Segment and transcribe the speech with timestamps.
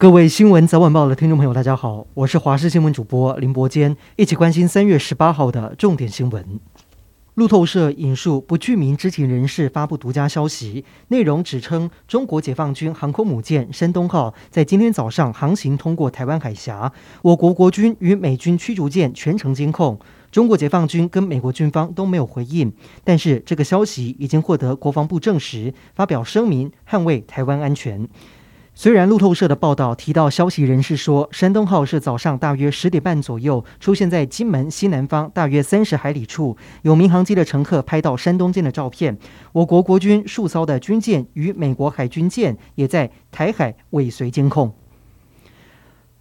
[0.00, 6.60] 各位新闻早晚报的听众朋友，大家好，我是华视新闻主播林伯坚，一起关心三月十八号的重点新闻。
[7.34, 19.98] 路透社引述不具名知情人士发布独家消息，内容指称中国解放军航空母舰山东号在今天早上航行通过台湾海峡，我国国军与美军驱逐舰全程监控，
[20.30, 22.72] 中国解放军跟美国军方都没有回应，
[23.02, 28.08] 但是这个消息已经获得国防部证实，发表声明捍卫台湾安全。
[28.80, 39.18] 虽然路透社的报道提到，消息人士说，山东号是早上大约十点半左右出现在金门西南方大约三十海里处，有民航机的乘客拍到山东舰的照片。
[39.50, 44.72] 我国国军数艘的军舰与美国海军舰也在台海尾随监控。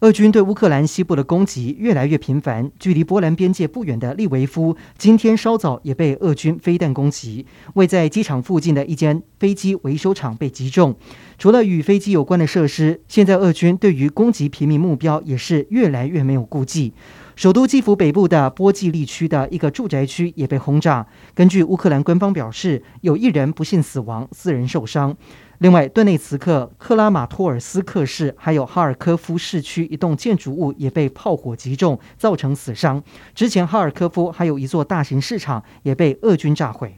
[0.00, 7.44] 俄军对乌克兰西部的攻击越来越频繁，距离波兰边界不远的利维夫，今天稍早也被俄军飞弹攻击。
[7.74, 10.96] 位在机场附近的一间飞机维修厂被击中。
[11.36, 16.94] 除了与飞机有关的设施，现在俄军对于攻击平民目标也是越来越没有顾忌。
[17.36, 21.06] 首都基辅北部的波季利区的一个住宅区也被轰炸。
[21.34, 25.14] 根据乌克兰官方表示，有一人不幸死亡，四人受伤。
[25.60, 33.02] 另外，顿内茨克、克拉马托尔斯克市还有哈尔科夫市区一栋建筑物也被炮火击中，造成死伤。
[33.34, 36.96] 之前，哈尔科夫还有一座大型市场也被俄军炸毁。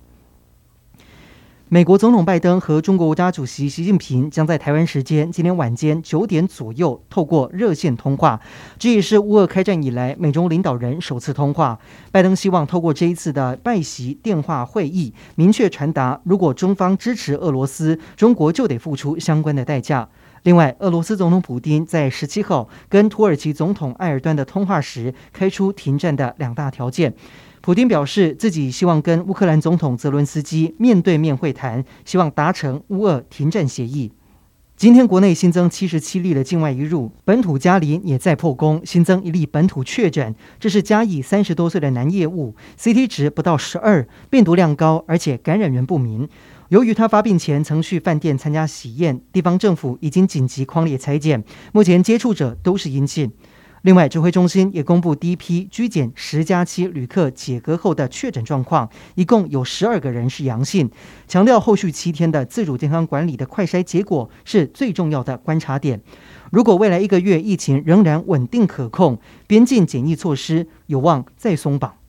[1.72, 8.38] 美国总统拜登和中国国家主席习近平将在台湾时间今天晚间九点左右透过热线通话，
[8.78, 11.78] 这也是乌俄开战以来美中领导人首次通话。
[12.10, 20.06] 拜登希望透过这一次的拜习电话会议，明确传达，如果中方支持俄罗斯，中国就得付出相关的代价。
[20.42, 27.14] 另外，俄罗斯总统普丁在十七号跟土耳其总统埃尔段的通话时，开出停战的两大条件。
[27.62, 34.10] 普丁表示，自己希望跟乌克兰总统泽伦斯基面对面会谈，希望达成乌俄停战协议。
[34.76, 46.28] 今天国内新增七十七例的境外移入，本土加零也在破功，新增一例本土确诊，这是嘉义三十多岁的男业务，CT 值不到十二，病毒量高，而且感染源不明。
[46.70, 53.30] 由于他发病前曾去饭店参加喜宴，地方政府已经紧急框列采检，目前接触者都是阴性。
[53.82, 60.88] 另外，指挥中心也公布第一批居检十加七旅客解隔后的确诊状况，一共有十二个人是阳性，
[61.26, 66.00] 强调后续七天的自主健康管理的快筛结果是最重要的观察点。
[66.52, 72.01] 如果未来一个月疫情仍然稳定可控，边境检疫措施有望再松绑。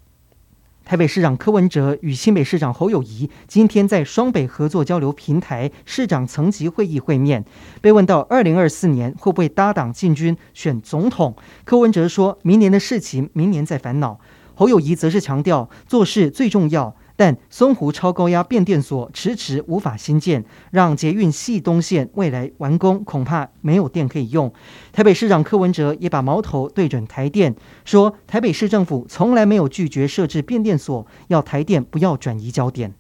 [0.86, 7.46] 台北市长柯文哲与新北市长侯友谊今天在双北合作交流平台市长层级会议会面，
[7.80, 14.20] 被问到二零二四年会不会搭档进军选总统，柯文哲说明年的事情明年再烦恼，
[14.56, 16.94] 侯友谊则是强调做事最重要。
[17.16, 24.52] 但松湖超高压变电所迟迟无法新建，让捷运系东线未来完工恐怕没有电可以用。
[24.92, 32.94] 台北市长柯文哲也把矛头对准台电，说台北市政府从来没有拒绝设置变电所，要台电不要转移焦点。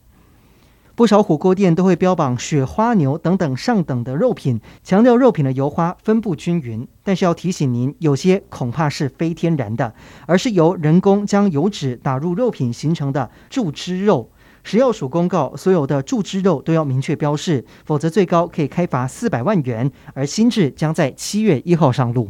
[0.95, 6.87] 不少火锅店都会标榜雪花牛等等上等的肉品，强调肉品的油花分布均匀。
[7.01, 9.95] 但是要提醒您，有些恐怕是非天然的，
[10.27, 14.29] 而是由人工将油脂打入肉品形成的注汁肉。
[14.63, 19.91] 食药署公告，所有的注汁肉都要明确标示，否则最高可以开罚四百万元。
[20.13, 22.29] 而新制将在七月一号上路。